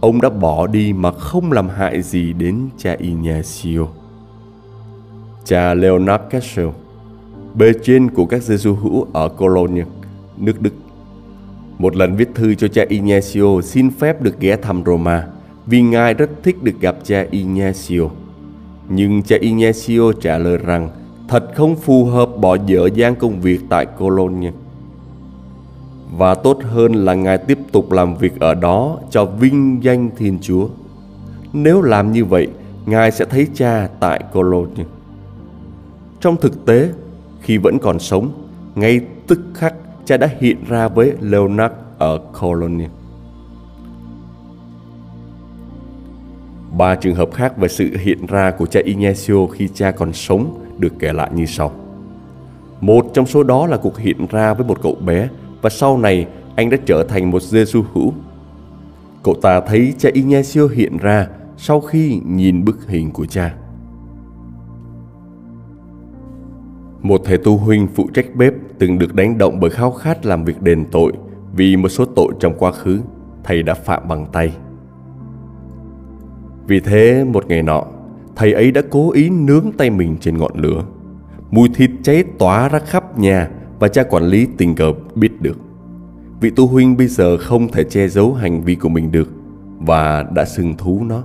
ông 0.00 0.20
đã 0.20 0.28
bỏ 0.28 0.66
đi 0.66 0.92
mà 0.92 1.12
không 1.12 1.52
làm 1.52 1.68
hại 1.68 2.02
gì 2.02 2.32
đến 2.32 2.68
cha 2.78 2.96
Ignacio. 2.98 3.86
Cha 5.44 5.74
Leonard 5.74 6.24
Cashel, 6.30 6.68
bề 7.54 7.72
trên 7.82 8.10
của 8.10 8.26
các 8.26 8.42
giê 8.42 8.70
hữu 8.70 9.06
ở 9.12 9.28
Cologne, 9.28 9.84
nước 10.36 10.60
Đức. 10.60 10.74
Một 11.78 11.96
lần 11.96 12.16
viết 12.16 12.28
thư 12.34 12.54
cho 12.54 12.68
cha 12.68 12.84
Ignacio 12.88 13.60
xin 13.62 13.90
phép 13.90 14.22
được 14.22 14.40
ghé 14.40 14.56
thăm 14.56 14.82
Roma 14.86 15.26
vì 15.66 15.82
ngài 15.82 16.14
rất 16.14 16.30
thích 16.42 16.62
được 16.62 16.80
gặp 16.80 16.96
cha 17.04 17.26
Ignacio. 17.30 18.02
Nhưng 18.88 19.22
cha 19.22 19.36
Ignacio 19.40 20.12
trả 20.20 20.38
lời 20.38 20.58
rằng 20.58 20.90
Thật 21.28 21.50
không 21.54 21.76
phù 21.76 22.04
hợp 22.04 22.26
bỏ 22.36 22.56
dở 22.66 22.88
dang 22.94 23.16
công 23.16 23.40
việc 23.40 23.60
tại 23.68 23.86
Cologne. 23.86 24.50
Và 26.18 26.34
tốt 26.34 26.58
hơn 26.62 26.92
là 26.92 27.14
Ngài 27.14 27.38
tiếp 27.38 27.58
tục 27.72 27.92
làm 27.92 28.14
việc 28.16 28.40
ở 28.40 28.54
đó 28.54 28.98
cho 29.10 29.24
vinh 29.24 29.78
danh 29.82 30.10
Thiên 30.16 30.38
Chúa. 30.40 30.68
Nếu 31.52 31.82
làm 31.82 32.12
như 32.12 32.24
vậy, 32.24 32.48
Ngài 32.86 33.10
sẽ 33.10 33.24
thấy 33.24 33.46
cha 33.54 33.88
tại 34.00 34.24
Cologne. 34.32 34.84
Trong 36.20 36.36
thực 36.36 36.66
tế, 36.66 36.88
khi 37.40 37.58
vẫn 37.58 37.78
còn 37.78 37.98
sống, 37.98 38.30
ngay 38.74 39.00
tức 39.26 39.40
khắc 39.54 39.74
cha 40.04 40.16
đã 40.16 40.28
hiện 40.40 40.64
ra 40.68 40.88
với 40.88 41.12
Leonard 41.20 41.74
ở 41.98 42.18
Cologne. 42.40 42.88
Ba 46.78 46.94
trường 46.94 47.14
hợp 47.14 47.28
khác 47.34 47.56
về 47.56 47.68
sự 47.68 47.96
hiện 48.00 48.26
ra 48.26 48.50
của 48.50 48.66
cha 48.66 48.80
Ignacio 48.84 49.46
khi 49.46 49.68
cha 49.74 49.90
còn 49.90 50.12
sống 50.12 50.60
được 50.78 50.92
kể 50.98 51.12
lại 51.12 51.30
như 51.34 51.46
sau. 51.46 51.72
Một 52.80 53.06
trong 53.14 53.26
số 53.26 53.42
đó 53.42 53.66
là 53.66 53.76
cuộc 53.76 53.98
hiện 53.98 54.26
ra 54.30 54.54
với 54.54 54.66
một 54.66 54.82
cậu 54.82 54.94
bé 54.94 55.28
và 55.66 55.70
sau 55.70 55.98
này 55.98 56.26
anh 56.56 56.70
đã 56.70 56.76
trở 56.86 57.04
thành 57.08 57.30
một 57.30 57.42
Giêsu 57.42 57.82
hữu. 57.94 58.12
Cậu 59.22 59.34
ta 59.42 59.60
thấy 59.60 59.94
cha 59.98 60.10
Ignacio 60.12 60.66
hiện 60.66 60.96
ra 60.96 61.28
sau 61.56 61.80
khi 61.80 62.20
nhìn 62.26 62.64
bức 62.64 62.88
hình 62.88 63.10
của 63.10 63.26
cha. 63.26 63.54
Một 67.02 67.20
thầy 67.24 67.38
tu 67.38 67.56
huynh 67.56 67.86
phụ 67.94 68.08
trách 68.14 68.26
bếp 68.34 68.54
từng 68.78 68.98
được 68.98 69.14
đánh 69.14 69.38
động 69.38 69.60
bởi 69.60 69.70
khao 69.70 69.90
khát 69.90 70.26
làm 70.26 70.44
việc 70.44 70.62
đền 70.62 70.84
tội 70.92 71.12
vì 71.56 71.76
một 71.76 71.88
số 71.88 72.04
tội 72.04 72.32
trong 72.40 72.54
quá 72.58 72.72
khứ 72.72 73.00
thầy 73.44 73.62
đã 73.62 73.74
phạm 73.74 74.08
bằng 74.08 74.26
tay. 74.32 74.52
Vì 76.66 76.80
thế 76.80 77.24
một 77.24 77.46
ngày 77.46 77.62
nọ, 77.62 77.84
thầy 78.36 78.52
ấy 78.52 78.70
đã 78.70 78.82
cố 78.90 79.12
ý 79.12 79.28
nướng 79.28 79.72
tay 79.78 79.90
mình 79.90 80.16
trên 80.20 80.38
ngọn 80.38 80.52
lửa. 80.54 80.84
Mùi 81.50 81.68
thịt 81.74 81.90
cháy 82.02 82.24
tỏa 82.38 82.68
ra 82.68 82.78
khắp 82.78 83.18
nhà 83.18 83.50
và 83.78 83.88
cha 83.88 84.02
quản 84.02 84.24
lý 84.24 84.46
tình 84.56 84.74
cờ 84.74 84.92
biết 85.14 85.42
được. 85.42 85.58
Vị 86.40 86.50
tu 86.50 86.66
huynh 86.66 86.96
bây 86.96 87.06
giờ 87.06 87.36
không 87.36 87.68
thể 87.68 87.84
che 87.84 88.08
giấu 88.08 88.34
hành 88.34 88.62
vi 88.62 88.74
của 88.74 88.88
mình 88.88 89.12
được 89.12 89.28
và 89.78 90.22
đã 90.22 90.44
xưng 90.44 90.76
thú 90.76 91.04
nó. 91.04 91.22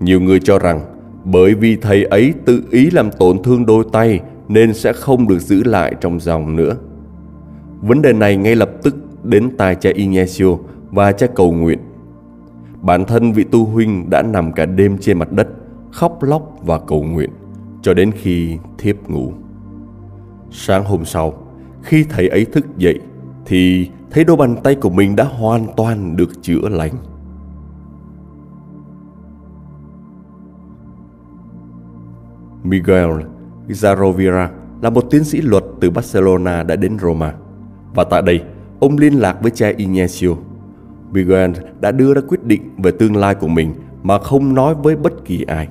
Nhiều 0.00 0.20
người 0.20 0.40
cho 0.40 0.58
rằng 0.58 0.80
bởi 1.24 1.54
vì 1.54 1.76
thầy 1.76 2.04
ấy 2.04 2.34
tự 2.44 2.62
ý 2.70 2.90
làm 2.90 3.10
tổn 3.10 3.42
thương 3.42 3.66
đôi 3.66 3.84
tay 3.92 4.20
nên 4.48 4.74
sẽ 4.74 4.92
không 4.92 5.28
được 5.28 5.38
giữ 5.38 5.64
lại 5.64 5.94
trong 6.00 6.20
dòng 6.20 6.56
nữa. 6.56 6.76
Vấn 7.80 8.02
đề 8.02 8.12
này 8.12 8.36
ngay 8.36 8.56
lập 8.56 8.70
tức 8.82 8.96
đến 9.24 9.56
tai 9.56 9.74
cha 9.74 9.90
Ignacio 9.94 10.56
và 10.90 11.12
cha 11.12 11.26
cầu 11.26 11.52
nguyện. 11.52 11.78
Bản 12.82 13.04
thân 13.04 13.32
vị 13.32 13.44
tu 13.44 13.64
huynh 13.64 14.10
đã 14.10 14.22
nằm 14.22 14.52
cả 14.52 14.66
đêm 14.66 14.98
trên 14.98 15.18
mặt 15.18 15.32
đất, 15.32 15.48
khóc 15.92 16.22
lóc 16.22 16.56
và 16.64 16.78
cầu 16.78 17.02
nguyện, 17.02 17.30
cho 17.82 17.94
đến 17.94 18.12
khi 18.12 18.58
thiếp 18.78 19.10
ngủ. 19.10 19.32
Sáng 20.50 20.84
hôm 20.84 21.04
sau, 21.04 21.39
khi 21.82 22.04
thầy 22.04 22.28
ấy 22.28 22.44
thức 22.44 22.66
dậy, 22.78 23.00
thì 23.46 23.90
thấy 24.10 24.24
đôi 24.24 24.36
bàn 24.36 24.56
tay 24.62 24.74
của 24.74 24.90
mình 24.90 25.16
đã 25.16 25.24
hoàn 25.24 25.66
toàn 25.76 26.16
được 26.16 26.42
chữa 26.42 26.68
lành. 26.68 26.92
Miguel 32.64 33.10
Zarovira 33.68 34.48
là 34.82 34.90
một 34.90 35.04
tiến 35.10 35.24
sĩ 35.24 35.40
luật 35.40 35.64
từ 35.80 35.90
Barcelona 35.90 36.62
đã 36.62 36.76
đến 36.76 36.98
Roma. 36.98 37.34
Và 37.94 38.04
tại 38.04 38.22
đây, 38.22 38.42
ông 38.80 38.98
liên 38.98 39.14
lạc 39.14 39.42
với 39.42 39.50
cha 39.50 39.72
Ignacio. 39.76 40.30
Miguel 41.12 41.50
đã 41.80 41.92
đưa 41.92 42.14
ra 42.14 42.20
quyết 42.28 42.44
định 42.44 42.70
về 42.78 42.90
tương 42.90 43.16
lai 43.16 43.34
của 43.34 43.48
mình 43.48 43.74
mà 44.02 44.18
không 44.18 44.54
nói 44.54 44.74
với 44.74 44.96
bất 44.96 45.12
kỳ 45.24 45.42
ai. 45.42 45.68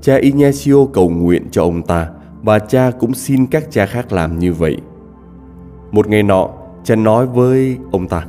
Cha 0.00 0.16
Ignacio 0.16 0.86
cầu 0.92 1.10
nguyện 1.10 1.46
cho 1.50 1.62
ông 1.62 1.82
ta 1.82 2.10
và 2.42 2.58
cha 2.58 2.90
cũng 3.00 3.14
xin 3.14 3.46
các 3.46 3.70
cha 3.70 3.86
khác 3.86 4.12
làm 4.12 4.38
như 4.38 4.52
vậy. 4.52 4.80
Một 5.92 6.08
ngày 6.08 6.22
nọ, 6.22 6.48
cha 6.84 6.96
nói 6.96 7.26
với 7.26 7.78
ông 7.90 8.08
ta 8.08 8.26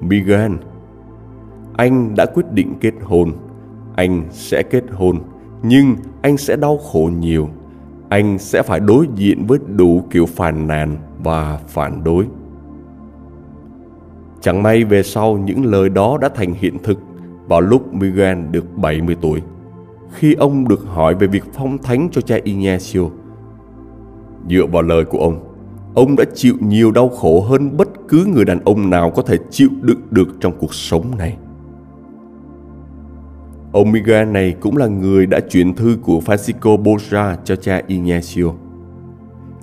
Miguel, 0.00 0.52
anh 1.76 2.14
đã 2.16 2.26
quyết 2.26 2.52
định 2.52 2.74
kết 2.80 2.94
hôn. 3.02 3.32
Anh 3.96 4.22
sẽ 4.30 4.62
kết 4.62 4.84
hôn 4.90 5.18
nhưng 5.62 5.96
anh 6.22 6.36
sẽ 6.36 6.56
đau 6.56 6.78
khổ 6.78 7.10
nhiều 7.18 7.48
anh 8.08 8.38
sẽ 8.38 8.62
phải 8.62 8.80
đối 8.80 9.06
diện 9.14 9.46
với 9.46 9.58
đủ 9.76 10.02
kiểu 10.10 10.26
phàn 10.26 10.66
nàn 10.66 10.96
và 11.24 11.58
phản 11.66 12.04
đối 12.04 12.26
chẳng 14.40 14.62
may 14.62 14.84
về 14.84 15.02
sau 15.02 15.38
những 15.38 15.64
lời 15.64 15.88
đó 15.88 16.18
đã 16.20 16.28
thành 16.28 16.54
hiện 16.54 16.78
thực 16.82 16.98
vào 17.48 17.60
lúc 17.60 17.94
Miguel 17.94 18.38
được 18.50 18.76
70 18.76 19.16
tuổi 19.20 19.42
khi 20.12 20.34
ông 20.34 20.68
được 20.68 20.80
hỏi 20.86 21.14
về 21.14 21.26
việc 21.26 21.44
phong 21.52 21.78
thánh 21.78 22.08
cho 22.12 22.20
cha 22.20 22.36
Ignacio. 22.44 23.02
Dựa 24.48 24.66
vào 24.66 24.82
lời 24.82 25.04
của 25.04 25.18
ông, 25.18 25.47
ông 25.98 26.16
đã 26.16 26.24
chịu 26.34 26.54
nhiều 26.60 26.90
đau 26.90 27.08
khổ 27.08 27.40
hơn 27.40 27.76
bất 27.76 27.88
cứ 28.08 28.24
người 28.24 28.44
đàn 28.44 28.60
ông 28.64 28.90
nào 28.90 29.10
có 29.10 29.22
thể 29.22 29.36
chịu 29.50 29.68
đựng 29.80 30.00
được 30.10 30.28
trong 30.40 30.52
cuộc 30.58 30.74
sống 30.74 31.18
này. 31.18 31.36
Ông 33.72 33.92
Miguel 33.92 34.28
này 34.28 34.54
cũng 34.60 34.76
là 34.76 34.86
người 34.86 35.26
đã 35.26 35.40
chuyển 35.40 35.74
thư 35.74 35.98
của 36.02 36.20
Francisco 36.26 36.82
Borja 36.82 37.36
cho 37.44 37.56
cha 37.56 37.82
Ignacio. 37.86 38.44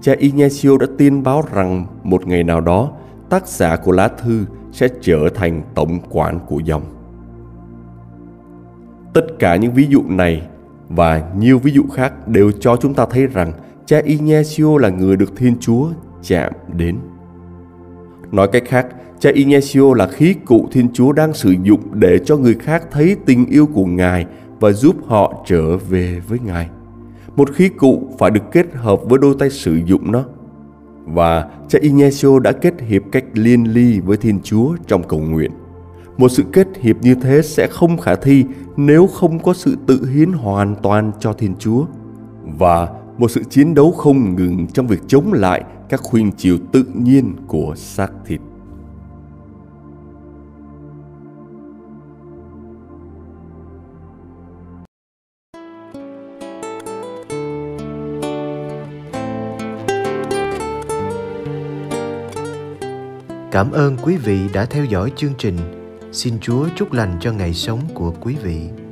Cha 0.02 0.14
Ignacio 0.20 0.78
đã 0.78 0.88
tiên 0.98 1.24
báo 1.24 1.44
rằng 1.54 1.86
một 2.04 2.28
ngày 2.28 2.44
nào 2.44 2.62
đó, 2.62 2.92
tác 3.30 3.48
giả 3.48 3.76
của 3.76 3.92
lá 3.92 4.08
thư 4.08 4.46
sẽ 4.72 4.88
trở 5.02 5.30
thành 5.36 5.62
tổng 5.76 6.00
quản 6.10 6.40
của 6.48 6.60
dòng. 6.60 6.84
Tất 9.14 9.26
cả 9.40 9.56
những 9.56 9.74
ví 9.74 9.88
dụ 9.90 10.04
này 10.08 10.48
và 10.90 11.32
nhiều 11.38 11.60
ví 11.60 11.72
dụ 11.72 11.84
khác 11.94 12.28
đều 12.28 12.52
cho 12.52 12.76
chúng 12.76 12.94
ta 12.94 13.06
thấy 13.10 13.28
rằng 13.28 13.52
cha 13.86 14.02
Ignacio 14.06 14.78
là 14.78 14.90
người 14.90 15.18
được 15.18 15.36
Thiên 15.36 15.56
Chúa 15.60 15.88
chạm 16.28 16.54
đến. 16.78 16.96
Nói 18.32 18.48
cách 18.48 18.64
khác, 18.66 18.88
Cha 19.20 19.30
Ignacio 19.34 19.94
là 19.94 20.08
khí 20.08 20.36
cụ 20.46 20.68
Thiên 20.72 20.88
Chúa 20.94 21.12
đang 21.12 21.34
sử 21.34 21.56
dụng 21.64 21.82
để 21.94 22.20
cho 22.26 22.38
người 22.38 22.54
khác 22.54 22.84
thấy 22.92 23.16
tình 23.26 23.46
yêu 23.46 23.68
của 23.74 23.86
Ngài 23.86 24.26
và 24.60 24.72
giúp 24.72 24.96
họ 25.08 25.44
trở 25.48 25.78
về 25.78 26.22
với 26.28 26.40
Ngài. 26.46 26.70
Một 27.36 27.54
khí 27.54 27.70
cụ 27.70 28.10
phải 28.20 28.32
được 28.32 28.44
kết 28.52 28.66
hợp 28.74 29.00
với 29.04 29.20
đôi 29.20 29.36
tay 29.40 29.50
sử 29.50 29.80
dụng 29.86 30.12
nó. 30.12 30.24
Và 31.06 31.50
cha 31.68 31.80
Ignacio 31.82 32.40
đã 32.40 32.52
kết 32.52 32.74
hiệp 32.82 33.02
cách 33.12 33.26
liên 33.34 33.74
ly 33.74 34.00
với 34.00 34.18
Thiên 34.18 34.40
Chúa 34.44 34.76
trong 34.88 35.04
cầu 35.04 35.20
nguyện. 35.20 35.52
Một 36.18 36.30
sự 36.30 36.44
kết 36.54 36.68
hiệp 36.82 37.02
như 37.02 37.16
thế 37.16 37.42
sẽ 37.42 37.68
không 37.68 37.98
khả 37.98 38.16
thi 38.16 38.46
nếu 38.78 39.08
không 39.08 39.40
có 39.40 39.54
sự 39.54 39.78
tự 39.88 40.10
hiến 40.14 40.32
hoàn 40.32 40.76
toàn 40.76 41.12
cho 41.20 41.34
Thiên 41.34 41.56
Chúa. 41.60 41.86
Và 42.58 42.88
một 43.18 43.32
sự 43.32 43.44
chiến 43.50 43.76
đấu 43.76 43.92
không 43.92 44.36
ngừng 44.36 44.68
trong 44.74 44.88
việc 44.88 45.02
chống 45.08 45.34
lại 45.34 45.64
các 45.90 46.00
khuynh 46.04 46.32
chiều 46.32 46.58
tự 46.72 46.84
nhiên 46.94 47.36
của 47.48 47.74
xác 47.76 48.10
thịt. 48.26 48.42
Cảm 63.52 63.72
ơn 63.72 63.98
quý 64.04 64.18
vị 64.18 64.40
đã 64.54 64.66
theo 64.66 64.86
dõi 64.86 65.12
chương 65.16 65.34
trình. 65.38 65.58
Xin 66.12 66.40
Chúa 66.40 66.68
chúc 66.76 66.92
lành 66.94 67.18
cho 67.22 67.32
ngày 67.32 67.54
sống 67.54 67.80
của 67.94 68.14
quý 68.22 68.36
vị. 68.44 68.85